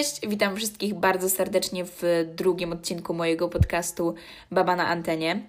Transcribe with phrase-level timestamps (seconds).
[0.00, 2.02] Cześć, witam wszystkich bardzo serdecznie w
[2.34, 4.14] drugim odcinku mojego podcastu
[4.50, 5.42] Baba na antenie.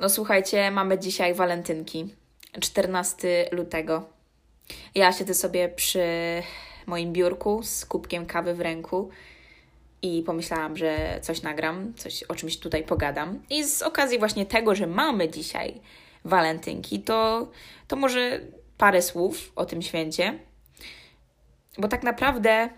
[0.00, 2.14] No słuchajcie, mamy dzisiaj walentynki,
[2.60, 4.08] 14 lutego.
[4.94, 6.02] Ja siedzę sobie przy
[6.86, 9.10] moim biurku z kubkiem kawy w ręku
[10.02, 13.42] i pomyślałam, że coś nagram, coś o czymś tutaj pogadam.
[13.50, 15.80] I z okazji właśnie tego, że mamy dzisiaj
[16.24, 17.48] walentynki, to,
[17.88, 18.40] to może
[18.78, 20.38] parę słów o tym święcie.
[21.78, 22.70] Bo tak naprawdę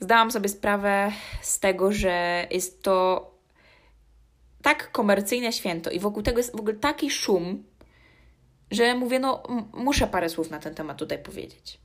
[0.00, 3.30] zdałam sobie sprawę z tego, że jest to
[4.62, 7.64] tak komercyjne święto i wokół tego jest w ogóle taki szum,
[8.70, 9.42] że mówię, no
[9.72, 11.80] muszę parę słów na ten temat tutaj powiedzieć.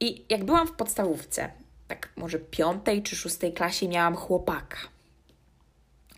[0.00, 1.50] I jak byłam w podstawówce,
[1.88, 4.76] tak może piątej czy szóstej klasie, miałam chłopaka.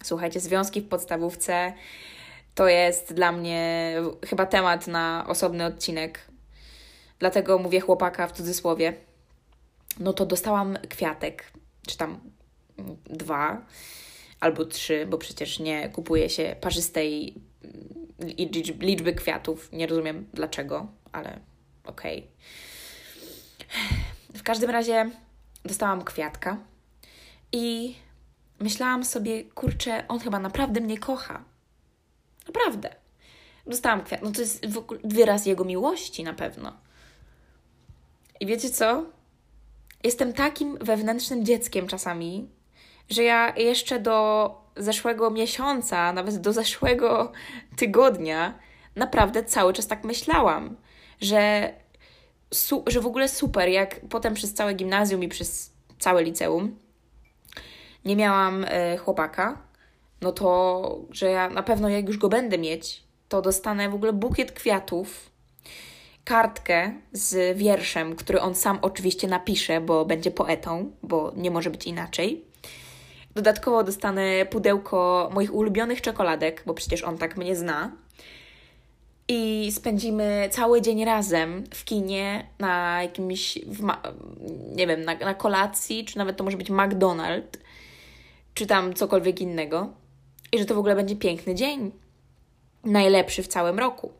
[0.02, 1.72] Słuchajcie, związki w podstawówce
[2.54, 3.94] to jest dla mnie
[4.26, 6.20] chyba temat na osobny odcinek.
[7.18, 9.07] Dlatego mówię chłopaka w cudzysłowie.
[9.98, 11.52] No to dostałam kwiatek,
[11.86, 12.20] czy tam
[13.04, 13.66] dwa
[14.40, 17.34] albo trzy, bo przecież nie kupuje się parzystej
[18.80, 19.72] liczby kwiatów.
[19.72, 21.40] Nie rozumiem dlaczego, ale
[21.84, 22.18] okej.
[22.18, 22.28] Okay.
[24.34, 25.10] W każdym razie
[25.64, 26.56] dostałam kwiatka
[27.52, 27.94] i
[28.60, 31.44] myślałam sobie, kurczę, on chyba naprawdę mnie kocha.
[32.46, 32.94] Naprawdę.
[33.66, 34.22] Dostałam kwiat.
[34.22, 34.66] No to jest
[35.04, 36.76] wyraz jego miłości na pewno.
[38.40, 39.04] I wiecie co?
[40.04, 42.48] Jestem takim wewnętrznym dzieckiem czasami,
[43.10, 47.32] że ja jeszcze do zeszłego miesiąca, nawet do zeszłego
[47.76, 48.58] tygodnia,
[48.96, 50.76] naprawdę cały czas tak myślałam,
[51.20, 51.72] że,
[52.54, 56.78] su- że w ogóle super, jak potem przez całe gimnazjum i przez całe liceum
[58.04, 59.62] nie miałam y, chłopaka,
[60.20, 64.12] no to, że ja na pewno jak już go będę mieć, to dostanę w ogóle
[64.12, 65.30] bukiet kwiatów,
[66.28, 71.86] kartkę z wierszem, który on sam oczywiście napisze, bo będzie poetą, bo nie może być
[71.86, 72.44] inaczej.
[73.34, 77.92] Dodatkowo dostanę pudełko moich ulubionych czekoladek, bo przecież on tak mnie zna.
[79.28, 83.58] I spędzimy cały dzień razem w kinie, na jakimś,
[84.74, 87.58] nie wiem, na, na kolacji, czy nawet to może być McDonald's,
[88.54, 89.92] czy tam cokolwiek innego.
[90.52, 91.90] I że to w ogóle będzie piękny dzień.
[92.84, 94.12] Najlepszy w całym roku.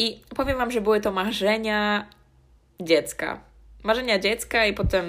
[0.00, 2.06] I powiem Wam, że były to marzenia
[2.80, 3.40] dziecka.
[3.82, 5.04] Marzenia dziecka i potem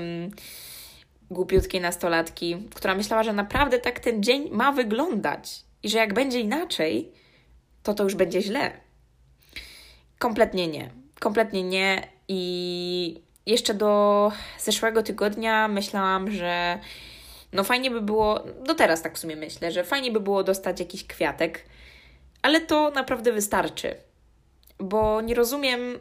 [1.30, 6.40] głupiutkiej nastolatki, która myślała, że naprawdę tak ten dzień ma wyglądać i że jak będzie
[6.40, 7.12] inaczej,
[7.84, 8.72] to to już będzie źle.
[10.20, 10.90] Kompletnie nie.
[11.20, 12.08] Kompletnie nie.
[12.28, 16.80] I jeszcze do zeszłego tygodnia myślałam, że
[17.54, 20.80] no fajnie by było, do teraz tak w sumie myślę, że fajnie by było dostać
[20.80, 21.66] jakiś kwiatek,
[22.42, 23.96] ale to naprawdę wystarczy.
[24.82, 26.00] Bo nie rozumiem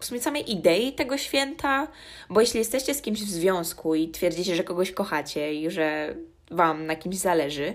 [0.00, 1.88] w sumie samej idei tego święta,
[2.30, 6.14] bo jeśli jesteście z kimś w związku i twierdzicie, że kogoś kochacie i że
[6.50, 7.74] Wam na kimś zależy,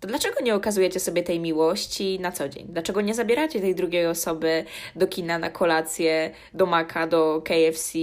[0.00, 2.66] to dlaczego nie okazujecie sobie tej miłości na co dzień?
[2.68, 4.64] Dlaczego nie zabieracie tej drugiej osoby
[4.96, 7.98] do kina na kolację, do Maka, do KFC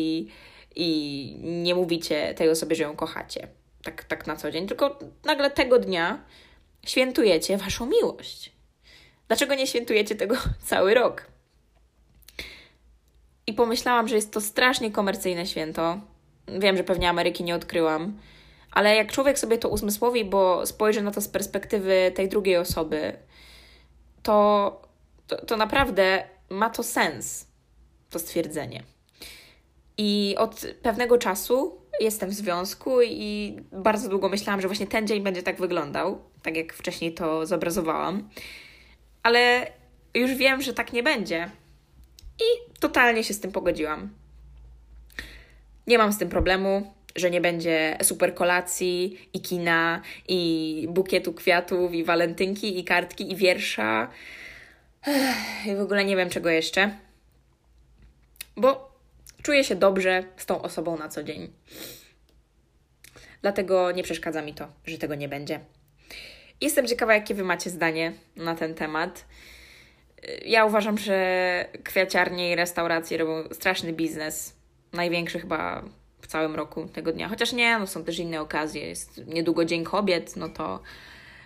[0.75, 3.47] i nie mówicie tej osobie, że ją kochacie?
[3.83, 6.23] Tak, tak na co dzień, tylko nagle tego dnia
[6.85, 8.51] świętujecie Waszą miłość.
[9.27, 10.35] Dlaczego nie świętujecie tego
[10.65, 11.36] cały rok?
[13.47, 15.99] I pomyślałam, że jest to strasznie komercyjne święto.
[16.59, 18.17] Wiem, że pewnie Ameryki nie odkryłam,
[18.71, 23.13] ale jak człowiek sobie to uzmysłowi, bo spojrzy na to z perspektywy tej drugiej osoby,
[24.23, 24.81] to,
[25.27, 27.47] to, to naprawdę ma to sens,
[28.09, 28.83] to stwierdzenie.
[29.97, 35.23] I od pewnego czasu jestem w związku i bardzo długo myślałam, że właśnie ten dzień
[35.23, 38.29] będzie tak wyglądał, tak jak wcześniej to zobrazowałam.
[39.23, 39.71] Ale
[40.13, 41.51] już wiem, że tak nie będzie.
[42.39, 44.09] I totalnie się z tym pogodziłam.
[45.87, 51.93] Nie mam z tym problemu, że nie będzie super kolacji i kina, i bukietu kwiatów,
[51.93, 54.09] i walentynki, i kartki, i wiersza.
[55.65, 56.97] I w ogóle nie wiem czego jeszcze.
[58.57, 58.91] Bo
[59.43, 61.53] czuję się dobrze z tą osobą na co dzień.
[63.41, 65.59] Dlatego nie przeszkadza mi to, że tego nie będzie.
[66.61, 69.25] Jestem ciekawa, jakie Wy macie zdanie na ten temat.
[70.45, 74.55] Ja uważam, że kwiaciarnie i restauracje robią straszny biznes.
[74.93, 75.83] Największy chyba
[76.21, 77.27] w całym roku tego dnia.
[77.27, 78.87] Chociaż nie, no są też inne okazje.
[78.87, 80.79] Jest niedługo Dzień Kobiet, no to,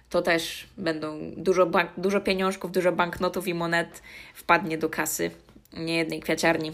[0.10, 4.02] to też będą dużo, bank, dużo pieniążków, dużo banknotów i monet
[4.34, 5.32] wpadnie do kasy
[5.74, 6.72] niejednej kwiaciarni.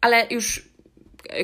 [0.00, 0.68] Ale już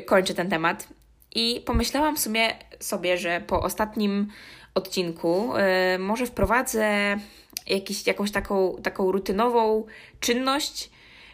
[0.07, 0.89] kończę ten temat
[1.35, 2.49] i pomyślałam w sumie
[2.81, 4.29] sobie, że po ostatnim
[4.75, 5.53] odcinku
[5.93, 7.17] yy, może wprowadzę
[7.67, 9.87] jakiś, jakąś taką, taką rutynową
[10.21, 10.91] czynność,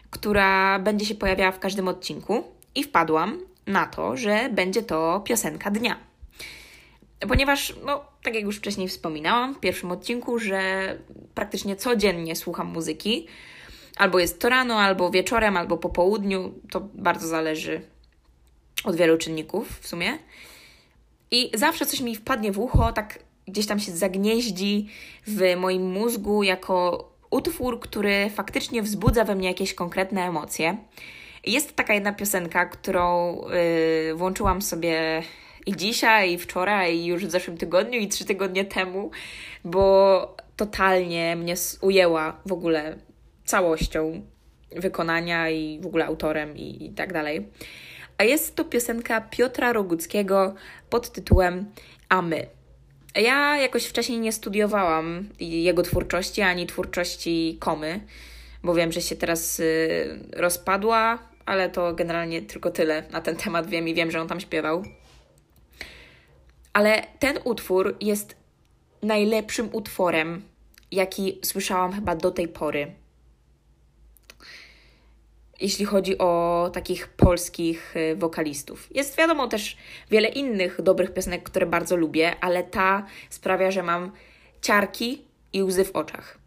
[0.09, 2.43] która będzie się pojawiała w każdym odcinku.
[2.75, 5.99] I wpadłam, na to, że będzie to piosenka dnia.
[7.27, 10.61] Ponieważ, no, tak jak już wcześniej wspominałam w pierwszym odcinku, że
[11.35, 13.27] praktycznie codziennie słucham muzyki.
[13.97, 16.53] Albo jest to rano, albo wieczorem, albo po południu.
[16.71, 17.81] To bardzo zależy
[18.83, 20.19] od wielu czynników w sumie.
[21.31, 24.87] I zawsze coś mi wpadnie w ucho, tak gdzieś tam się zagnieździ
[25.27, 30.77] w moim mózgu jako utwór, który faktycznie wzbudza we mnie jakieś konkretne emocje.
[31.45, 33.35] Jest taka jedna piosenka, którą
[34.07, 35.23] yy, włączyłam sobie
[35.65, 39.11] i dzisiaj, i wczoraj, i już w zeszłym tygodniu, i trzy tygodnie temu,
[39.65, 42.97] bo totalnie mnie ujęła w ogóle
[43.45, 44.21] całością
[44.75, 47.47] wykonania i w ogóle autorem i, i tak dalej.
[48.17, 50.53] A jest to piosenka Piotra Roguckiego
[50.89, 51.65] pod tytułem
[52.09, 52.47] A my.
[53.15, 57.99] Ja jakoś wcześniej nie studiowałam jego twórczości ani twórczości Komy,
[58.63, 63.67] bo wiem, że się teraz y, rozpadła, ale to generalnie tylko tyle na ten temat
[63.67, 64.83] wiem i wiem, że on tam śpiewał.
[66.73, 68.35] Ale ten utwór jest
[69.03, 70.41] najlepszym utworem,
[70.91, 73.02] jaki słyszałam chyba do tej pory.
[75.61, 78.95] Jeśli chodzi o takich polskich y, wokalistów.
[78.95, 79.77] Jest wiadomo też
[80.11, 84.11] wiele innych dobrych piosenek, które bardzo lubię, ale ta sprawia, że mam
[84.61, 85.21] ciarki
[85.53, 86.37] i łzy w oczach.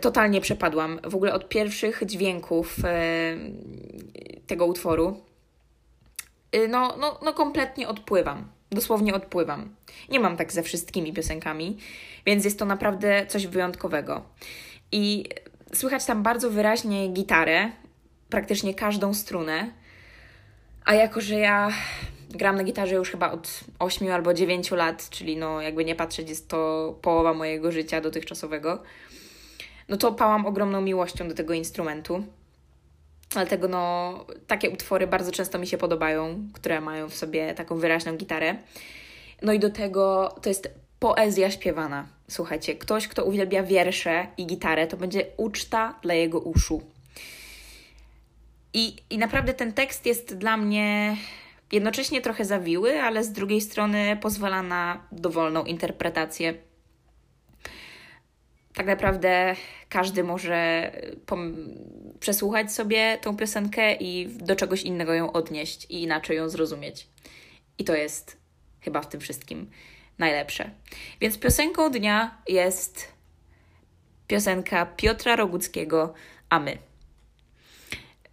[0.00, 1.00] Totalnie przepadłam.
[1.04, 2.82] W ogóle od pierwszych dźwięków y,
[4.46, 5.22] tego utworu.
[6.56, 9.74] Y, no, no, no kompletnie odpływam dosłownie odpływam.
[10.08, 11.78] Nie mam tak ze wszystkimi piosenkami,
[12.26, 14.22] więc jest to naprawdę coś wyjątkowego.
[14.92, 15.24] I
[15.72, 17.70] słychać tam bardzo wyraźnie gitarę,
[18.28, 19.70] praktycznie każdą strunę.
[20.84, 21.70] A jako, że ja
[22.30, 26.28] gram na gitarze już chyba od 8 albo 9 lat, czyli no jakby nie patrzeć,
[26.28, 28.82] jest to połowa mojego życia dotychczasowego,
[29.88, 32.24] no to pałam ogromną miłością do tego instrumentu.
[33.30, 34.14] Dlatego no,
[34.46, 38.56] takie utwory bardzo często mi się podobają, które mają w sobie taką wyraźną gitarę.
[39.42, 40.68] No i do tego to jest
[40.98, 42.06] poezja śpiewana.
[42.28, 46.82] Słuchajcie, ktoś, kto uwielbia wiersze i gitarę, to będzie uczta dla jego uszu.
[48.74, 51.16] I, I naprawdę ten tekst jest dla mnie
[51.72, 56.54] jednocześnie trochę zawiły, ale z drugiej strony pozwala na dowolną interpretację
[58.74, 59.56] tak naprawdę
[59.88, 60.90] każdy może
[62.20, 67.08] przesłuchać sobie tą piosenkę i do czegoś innego ją odnieść i inaczej ją zrozumieć.
[67.78, 68.36] I to jest
[68.80, 69.70] chyba w tym wszystkim
[70.18, 70.70] najlepsze.
[71.20, 73.12] Więc piosenką dnia jest
[74.26, 76.14] piosenka Piotra Roguckiego
[76.48, 76.78] A my.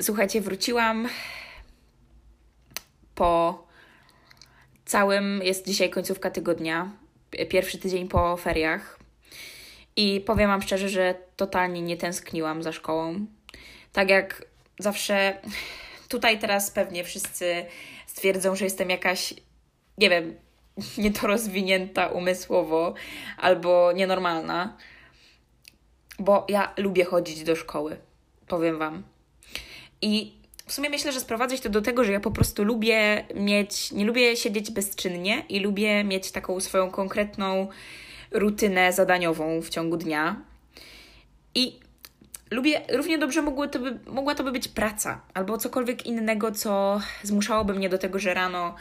[0.01, 1.09] Słuchajcie, wróciłam
[3.15, 3.63] po
[4.85, 6.91] całym, jest dzisiaj końcówka tygodnia,
[7.49, 8.99] pierwszy tydzień po feriach.
[9.95, 13.25] I powiem Wam szczerze, że totalnie nie tęskniłam za szkołą.
[13.93, 14.45] Tak jak
[14.79, 15.41] zawsze
[16.07, 17.65] tutaj teraz pewnie wszyscy
[18.07, 19.33] stwierdzą, że jestem jakaś,
[19.97, 20.35] nie wiem,
[20.97, 22.93] niedorozwinięta umysłowo
[23.37, 24.77] albo nienormalna,
[26.19, 27.97] bo ja lubię chodzić do szkoły,
[28.47, 29.03] powiem Wam.
[30.01, 30.41] I
[30.71, 34.05] w sumie myślę, że sprowadzać to do tego, że ja po prostu lubię mieć, nie
[34.05, 37.67] lubię siedzieć bezczynnie i lubię mieć taką swoją konkretną
[38.31, 40.41] rutynę zadaniową w ciągu dnia.
[41.55, 41.79] I
[42.51, 47.01] lubię, równie dobrze mogło to by, mogła to by być praca albo cokolwiek innego, co
[47.23, 48.75] zmuszałoby mnie do tego, że rano,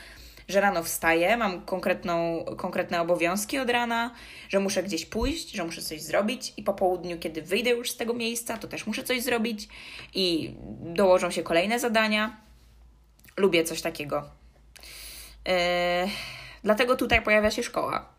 [0.51, 4.15] że rano wstaję, mam konkretną, konkretne obowiązki od rana,
[4.49, 7.97] że muszę gdzieś pójść, że muszę coś zrobić i po południu, kiedy wyjdę już z
[7.97, 9.69] tego miejsca, to też muszę coś zrobić
[10.15, 12.37] i dołożą się kolejne zadania.
[13.37, 14.23] Lubię coś takiego.
[15.47, 15.53] Yy,
[16.65, 18.11] dlatego tutaj pojawia się szkoła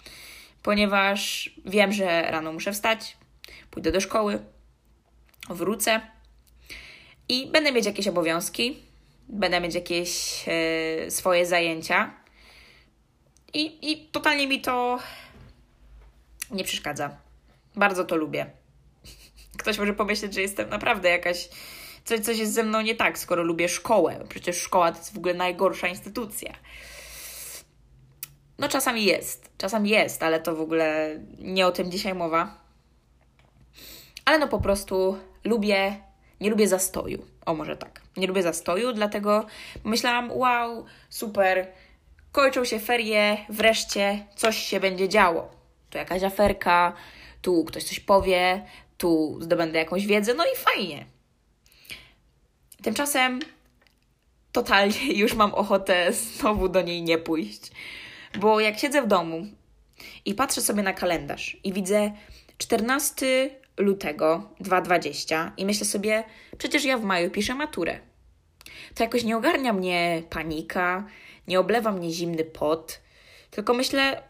[0.64, 3.18] ponieważ wiem, że rano muszę wstać,
[3.72, 4.40] pójdę do szkoły,
[5.50, 6.02] wrócę
[7.30, 8.78] i będę mieć jakieś obowiązki,
[9.30, 12.21] będę mieć jakieś e, swoje zajęcia
[13.54, 15.00] i, i totalnie mi to
[16.52, 17.18] nie przeszkadza.
[17.76, 18.46] Bardzo to lubię.
[19.60, 21.50] Ktoś może pomyśleć, że jestem naprawdę jakaś.
[22.06, 24.24] Coś, coś jest ze mną nie tak, skoro lubię szkołę.
[24.30, 26.54] Przecież szkoła to jest w ogóle najgorsza instytucja.
[28.60, 32.58] No czasami jest, czasami jest, ale to w ogóle nie o tym dzisiaj mowa.
[34.26, 35.96] Ale no po prostu lubię,
[36.42, 37.26] nie lubię zastoju.
[37.46, 38.02] O, może tak.
[38.18, 39.46] Nie lubię zastoju, dlatego
[39.84, 41.68] myślałam, wow, super,
[42.32, 45.52] kończą się ferie, wreszcie coś się będzie działo.
[45.90, 46.94] Tu jakaś aferka,
[47.42, 48.66] tu ktoś coś powie,
[48.98, 51.06] tu zdobędę jakąś wiedzę, no i fajnie.
[52.84, 53.40] Tymczasem
[54.52, 57.72] totalnie już mam ochotę znowu do niej nie pójść.
[58.40, 59.46] Bo jak siedzę w domu
[60.26, 62.12] i patrzę sobie na kalendarz i widzę
[62.58, 66.24] 14 lutego 2020 i myślę sobie,
[66.58, 68.00] przecież ja w maju piszę maturę.
[68.96, 71.04] to jakoś nie ogarnia mnie panika,
[71.48, 73.02] nie oblewa mnie zimny pot,
[73.52, 74.24] tylko myślę,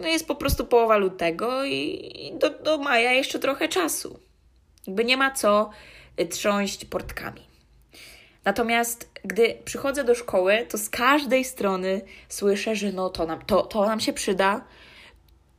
[0.00, 4.18] no jest po prostu połowa lutego i do, do maja jeszcze trochę czasu.
[4.86, 5.70] Jakby nie ma co
[6.30, 7.46] trząść portkami.
[8.44, 13.62] Natomiast gdy przychodzę do szkoły, to z każdej strony słyszę, że no to nam, to,
[13.62, 14.64] to nam się przyda,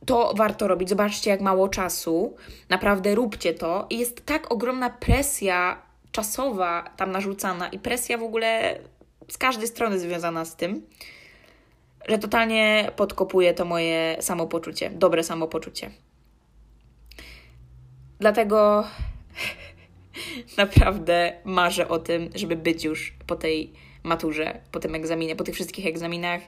[0.06, 0.88] to warto robić.
[0.88, 2.36] Zobaczcie, jak mało czasu.
[2.68, 3.86] Naprawdę róbcie to.
[3.90, 8.78] I jest tak ogromna presja czasowa tam narzucana i presja w ogóle
[9.28, 10.86] z każdej strony związana z tym,
[12.08, 15.90] że totalnie podkopuje to moje samopoczucie, dobre samopoczucie.
[18.20, 18.84] Dlatego
[20.56, 25.54] naprawdę marzę o tym, żeby być już po tej maturze, po tym egzaminie, po tych
[25.54, 26.40] wszystkich egzaminach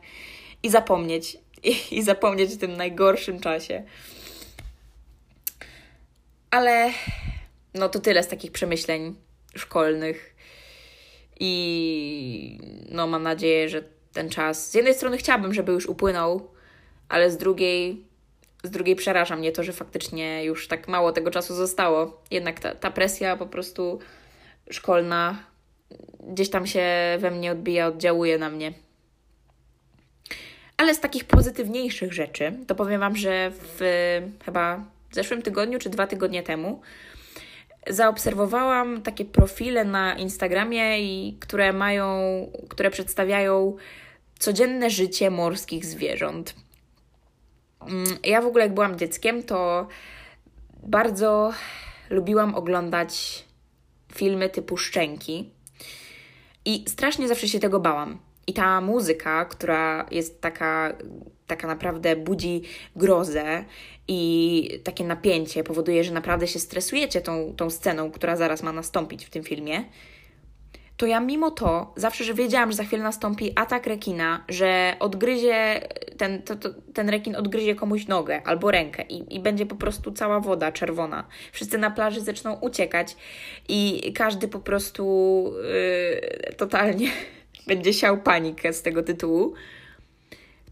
[0.62, 3.84] i zapomnieć, i, i zapomnieć w tym najgorszym czasie.
[6.50, 6.90] Ale
[7.74, 9.14] no to tyle z takich przemyśleń
[9.54, 10.29] szkolnych.
[11.40, 12.58] I
[12.90, 13.82] no mam nadzieję, że
[14.12, 14.70] ten czas.
[14.70, 16.50] Z jednej strony chciałabym, żeby już upłynął,
[17.08, 18.04] ale z drugiej,
[18.64, 22.22] z drugiej przeraża mnie to, że faktycznie już tak mało tego czasu zostało.
[22.30, 23.98] Jednak ta, ta presja po prostu
[24.70, 25.44] szkolna
[26.20, 26.86] gdzieś tam się
[27.18, 28.72] we mnie odbija, oddziałuje na mnie.
[30.76, 33.80] Ale z takich pozytywniejszych rzeczy, to powiem Wam, że w
[34.44, 36.80] chyba w zeszłym tygodniu czy dwa tygodnie temu
[37.86, 42.20] zaobserwowałam takie profile na Instagramie, i, które mają,
[42.68, 43.76] które przedstawiają
[44.38, 46.54] codzienne życie morskich zwierząt.
[47.80, 49.88] Mm, ja w ogóle, jak byłam dzieckiem, to
[50.82, 51.52] bardzo
[52.10, 53.44] lubiłam oglądać
[54.14, 55.50] filmy typu Szczęki.
[56.64, 58.18] I strasznie zawsze się tego bałam.
[58.46, 60.92] I ta muzyka, która jest taka,
[61.46, 62.62] taka naprawdę budzi
[62.96, 63.64] grozę
[64.08, 69.24] i takie napięcie, powoduje, że naprawdę się stresujecie tą, tą sceną, która zaraz ma nastąpić
[69.24, 69.84] w tym filmie,
[71.00, 75.88] to ja mimo to zawsze, że wiedziałam, że za chwilę nastąpi atak rekina, że odgryzie,
[76.16, 80.12] ten, to, to, ten rekin odgryzie komuś nogę albo rękę i, i będzie po prostu
[80.12, 81.26] cała woda czerwona.
[81.52, 83.16] Wszyscy na plaży zaczną uciekać
[83.68, 85.44] i każdy po prostu
[86.44, 87.10] yy, totalnie
[87.70, 89.54] będzie siał panikę z tego tytułu.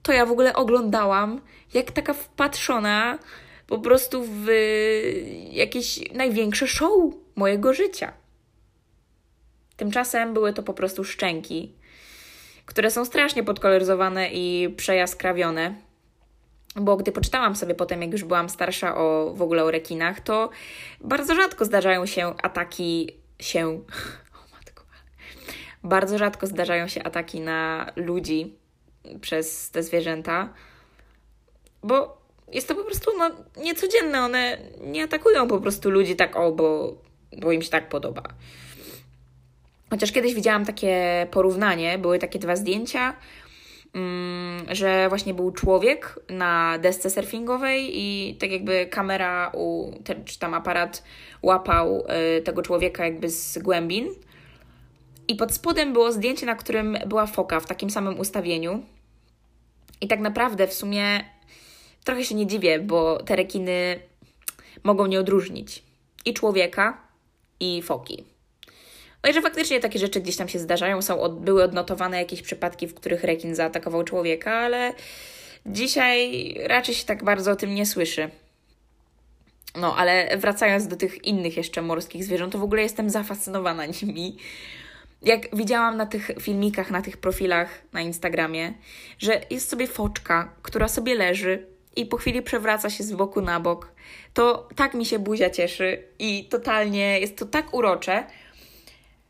[0.03, 1.41] To ja w ogóle oglądałam,
[1.75, 3.19] jak taka wpatrzona
[3.67, 4.47] po prostu w
[5.51, 6.93] jakieś największe show
[7.37, 8.13] mojego życia.
[9.77, 11.73] Tymczasem były to po prostu szczęki,
[12.67, 15.75] które są strasznie podkoloryzowane i przejaskrawione.
[16.77, 20.51] Bo gdy poczytałam sobie potem, jak już byłam starsza o w ogóle o rekinach, to
[21.01, 23.81] bardzo rzadko zdarzają się ataki się.
[25.89, 28.55] Bardzo rzadko zdarzają się ataki na ludzi
[29.21, 30.53] przez te zwierzęta,
[31.83, 32.19] bo
[32.53, 33.31] jest to po prostu no,
[33.63, 34.21] niecodzienne.
[34.21, 36.99] One nie atakują po prostu ludzi tak o, bo,
[37.39, 38.23] bo im się tak podoba.
[39.91, 43.17] Chociaż kiedyś widziałam takie porównanie, były takie dwa zdjęcia,
[43.95, 49.93] mm, że właśnie był człowiek na desce surfingowej i tak jakby kamera u,
[50.25, 51.03] czy tam aparat
[51.43, 52.07] łapał
[52.39, 54.09] y, tego człowieka jakby z głębin.
[55.29, 58.83] I pod spodem było zdjęcie, na którym była foka w takim samym ustawieniu.
[60.01, 61.25] I tak naprawdę w sumie
[62.05, 64.01] trochę się nie dziwię, bo te rekiny
[64.85, 65.83] mogą nie odróżnić
[66.25, 67.09] i człowieka,
[67.61, 68.25] i foki.
[69.25, 72.43] No i że faktycznie takie rzeczy gdzieś tam się zdarzają, są od, były odnotowane jakieś
[72.43, 74.93] przypadki, w których rekin zaatakował człowieka, ale
[75.67, 78.31] dzisiaj raczej się tak bardzo o tym nie słyszy.
[79.81, 84.37] No, ale wracając do tych innych jeszcze morskich zwierząt, to w ogóle jestem zafascynowana nimi.
[85.23, 88.75] Jak widziałam na tych filmikach, na tych profilach na Instagramie,
[89.19, 93.61] że jest sobie foczka, która sobie leży i po chwili przewraca się z boku na
[93.61, 93.93] bok,
[94.35, 98.25] to tak mi się buzia cieszy i totalnie jest to tak urocze,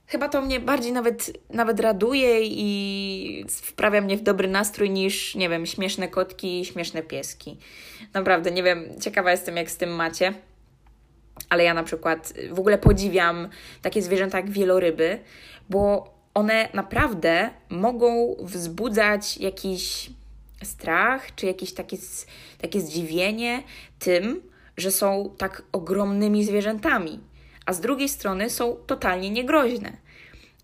[0.09, 5.49] chyba to mnie bardziej nawet, nawet raduje i wprawia mnie w dobry nastrój niż, nie
[5.49, 7.59] wiem, śmieszne kotki i śmieszne pieski.
[8.15, 10.33] Naprawdę, nie wiem, ciekawa jestem, jak z tym macie.
[11.49, 13.49] Ale ja na przykład w ogóle podziwiam
[13.83, 15.19] takie zwierzęta jak wieloryby,
[15.71, 20.11] bo one naprawdę mogą wzbudzać jakiś
[20.63, 21.97] strach, czy jakieś takie,
[22.61, 23.63] takie zdziwienie
[23.99, 24.43] tym,
[24.77, 27.21] że są tak ogromnymi zwierzętami
[27.69, 29.93] a z drugiej strony są totalnie niegroźne.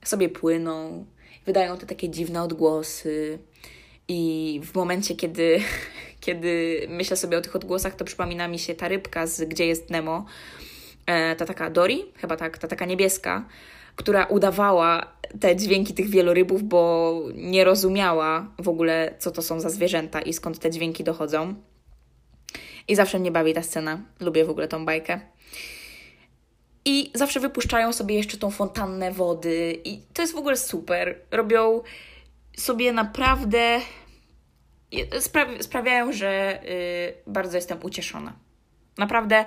[0.04, 1.06] Sobie płyną,
[1.46, 3.38] wydają te takie dziwne odgłosy,
[4.08, 5.61] i w momencie, kiedy,
[6.20, 9.90] kiedy myślę sobie o tych odgłosach, to przypomina mi się ta rybka z Gdzie jest
[9.90, 10.25] Nemo,
[11.06, 13.49] e, ta taka Dory, chyba tak, ta taka niebieska,
[13.96, 19.70] która udawała te dźwięki tych wielorybów, bo nie rozumiała w ogóle, co to są za
[19.70, 21.54] zwierzęta i skąd te dźwięki dochodzą.
[22.88, 24.00] I zawsze mnie bawi ta scena.
[24.20, 25.20] Lubię w ogóle tą bajkę.
[26.84, 31.18] I zawsze wypuszczają sobie jeszcze tą fontannę wody, i to jest w ogóle super.
[31.30, 31.82] Robią
[32.56, 33.80] sobie naprawdę.
[35.18, 36.60] Spra- sprawiają, że
[37.26, 38.32] yy, bardzo jestem ucieszona.
[38.98, 39.44] Naprawdę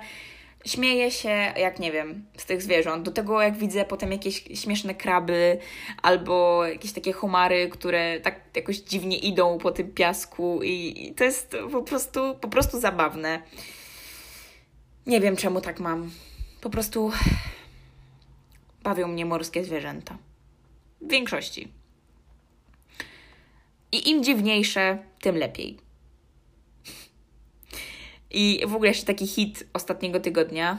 [0.66, 3.04] śmieję się, jak nie wiem, z tych zwierząt.
[3.04, 5.58] Do tego, jak widzę potem jakieś śmieszne kraby
[6.02, 11.24] albo jakieś takie homary, które tak jakoś dziwnie idą po tym piasku, i, i to
[11.24, 13.42] jest po prostu, po prostu zabawne.
[15.06, 16.10] Nie wiem, czemu tak mam.
[16.60, 17.12] Po prostu
[18.82, 20.18] bawią mnie morskie zwierzęta.
[21.00, 21.72] W większości.
[23.92, 25.87] I im dziwniejsze, tym lepiej.
[28.30, 30.78] I w ogóle jeszcze taki hit ostatniego tygodnia.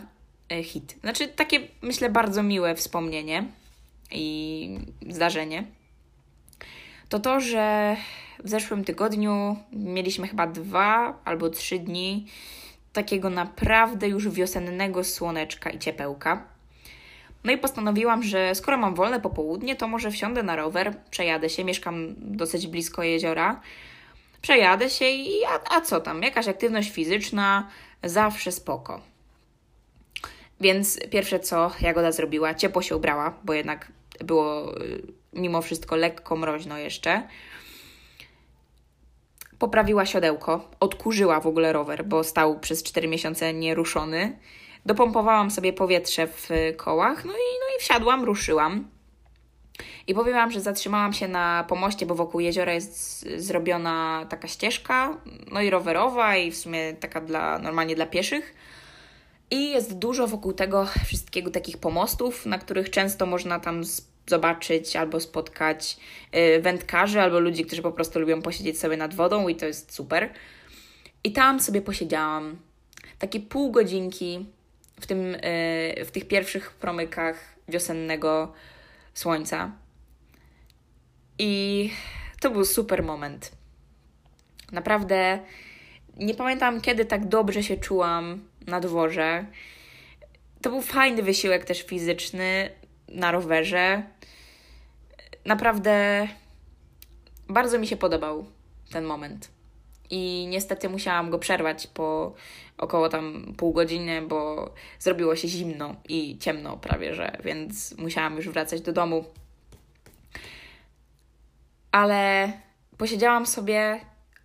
[0.51, 0.95] E, hit.
[1.01, 3.45] Znaczy takie, myślę, bardzo miłe wspomnienie
[4.11, 4.79] i
[5.09, 5.63] zdarzenie.
[7.09, 7.95] To to, że
[8.43, 12.25] w zeszłym tygodniu mieliśmy chyba dwa albo trzy dni
[12.93, 16.47] takiego naprawdę już wiosennego słoneczka i ciepełka.
[17.43, 21.63] No i postanowiłam, że skoro mam wolne popołudnie, to może wsiądę na rower, przejadę się,
[21.63, 23.61] mieszkam dosyć blisko jeziora,
[24.41, 27.69] przejadę się i a, a co tam, jakaś aktywność fizyczna,
[28.03, 29.01] zawsze spoko.
[30.62, 35.01] Więc pierwsze co Jagoda zrobiła, ciepło się ubrała, bo jednak było y,
[35.34, 37.27] mimo wszystko lekko mroźno jeszcze.
[39.60, 44.39] Poprawiła siodełko, odkurzyła w ogóle rower, bo stał przez 4 miesiące nieruszony.
[44.86, 48.89] Dopompowałam sobie powietrze w kołach, no i, no i wsiadłam, ruszyłam.
[50.09, 55.17] I powiem Wam, że zatrzymałam się na pomoście, bo wokół jeziora jest zrobiona taka ścieżka,
[55.51, 58.55] no i rowerowa, i w sumie taka dla, normalnie dla pieszych.
[59.51, 63.81] I jest dużo wokół tego wszystkiego takich pomostów, na których często można tam
[64.27, 65.97] zobaczyć albo spotkać
[66.35, 69.93] y, wędkarzy, albo ludzi, którzy po prostu lubią posiedzieć sobie nad wodą, i to jest
[69.93, 70.29] super.
[71.23, 72.57] I tam sobie posiedziałam
[73.19, 74.45] takie pół godzinki
[75.01, 77.36] w, tym, y, w tych pierwszych promykach
[77.67, 78.53] wiosennego
[79.13, 79.71] słońca.
[81.39, 81.91] I
[82.39, 83.52] to był super moment.
[84.71, 85.39] Naprawdę
[86.17, 89.45] nie pamiętam, kiedy tak dobrze się czułam na dworze.
[90.62, 92.69] To był fajny wysiłek też fizyczny
[93.08, 94.04] na rowerze.
[95.45, 96.28] Naprawdę
[97.49, 98.45] bardzo mi się podobał
[98.91, 99.52] ten moment.
[100.10, 102.34] I niestety musiałam go przerwać po
[102.78, 108.49] około tam pół godziny, bo zrobiło się zimno i ciemno prawie, że, więc musiałam już
[108.49, 109.25] wracać do domu.
[111.91, 112.52] Ale
[112.97, 113.99] posiedziałam sobie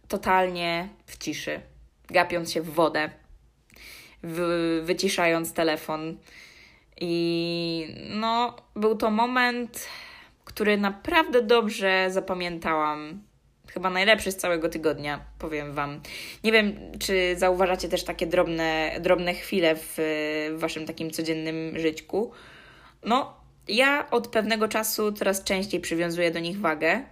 [0.08, 1.60] totalnie w ciszy,
[2.08, 3.10] gapiąc się w wodę,
[4.22, 6.18] w, wyciszając telefon.
[7.00, 9.88] I no, był to moment,
[10.44, 13.22] który naprawdę dobrze zapamiętałam
[13.74, 16.00] chyba najlepszy z całego tygodnia, powiem Wam.
[16.44, 19.94] Nie wiem, czy zauważacie też takie drobne, drobne chwile w,
[20.50, 22.32] w Waszym takim codziennym żyćku.
[23.04, 23.36] No,
[23.68, 27.02] ja od pewnego czasu coraz częściej przywiązuję do nich wagę.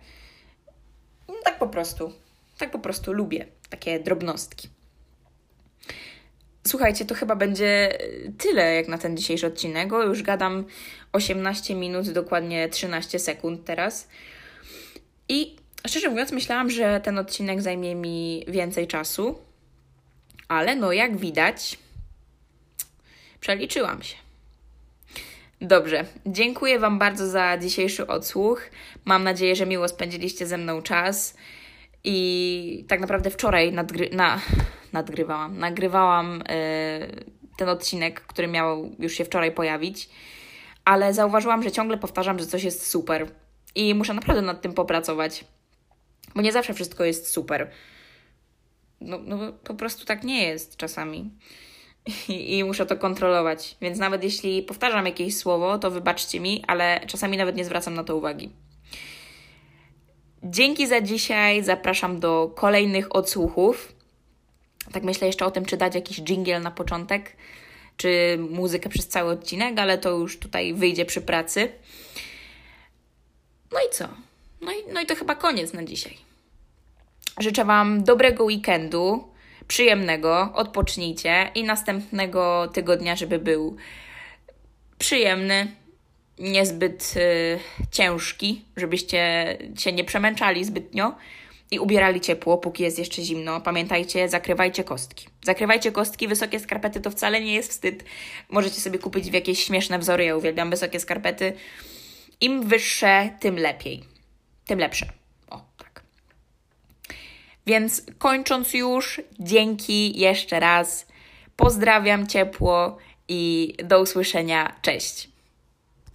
[1.45, 2.13] Tak po prostu.
[2.59, 4.69] Tak po prostu lubię takie drobnostki.
[6.67, 7.99] Słuchajcie, to chyba będzie
[8.39, 9.91] tyle jak na ten dzisiejszy odcinek.
[9.93, 10.65] Już gadam
[11.13, 14.09] 18 minut, dokładnie 13 sekund teraz.
[15.29, 19.39] I Szczerze mówiąc, myślałam, że ten odcinek zajmie mi więcej czasu,
[20.49, 21.79] ale no jak widać,
[23.41, 24.22] przeliczyłam się.
[25.63, 28.63] Dobrze, dziękuję Wam bardzo za dzisiejszy odsłuch.
[29.05, 31.37] Mam nadzieję, że miło spędziliście ze mną czas.
[32.05, 34.41] I tak naprawdę wczoraj nadgry na
[34.93, 37.25] nadgrywałam, nagrywałam yy,
[37.57, 40.09] ten odcinek, który miał już się wczoraj pojawić,
[40.85, 43.29] ale zauważyłam, że ciągle powtarzam, że coś jest super
[43.75, 45.45] i muszę naprawdę nad tym popracować.
[46.35, 47.71] Bo nie zawsze wszystko jest super.
[49.01, 51.31] No, no po prostu tak nie jest czasami.
[52.29, 53.77] I, I, muszę to kontrolować.
[53.81, 58.05] Więc nawet jeśli powtarzam jakieś słowo, to wybaczcie mi, ale czasami nawet nie zwracam na
[58.05, 58.51] to uwagi.
[60.43, 61.63] Dzięki za dzisiaj.
[61.63, 63.93] Zapraszam do kolejnych odsłuchów.
[64.93, 67.37] Tak myślę jeszcze o tym, czy dać jakiś jingle na początek,
[67.97, 71.73] czy muzykę przez cały odcinek, ale to już tutaj wyjdzie przy pracy.
[73.73, 74.09] No i co?
[74.61, 76.17] No i, no i to chyba koniec na dzisiaj.
[77.39, 79.32] Życzę Wam dobrego weekendu,
[79.69, 83.77] przyjemnego, odpocznijcie i następnego tygodnia, żeby był
[84.99, 85.73] przyjemny,
[86.39, 87.59] niezbyt y,
[87.91, 91.15] ciężki, żebyście się nie przemęczali zbytnio
[91.71, 93.61] i ubierali ciepło, póki jest jeszcze zimno.
[93.61, 95.27] Pamiętajcie, zakrywajcie kostki.
[95.45, 98.05] Zakrywajcie kostki, wysokie skarpety to wcale nie jest wstyd.
[98.49, 101.53] Możecie sobie kupić w jakieś śmieszne wzory, ja uwielbiam wysokie skarpety.
[102.41, 104.13] Im wyższe, tym lepiej
[104.67, 105.22] tym lepsze.
[107.67, 111.07] Więc kończąc już, dzięki jeszcze raz.
[111.57, 112.99] Pozdrawiam ciepło
[113.29, 114.77] i do usłyszenia.
[114.83, 115.32] Cześć!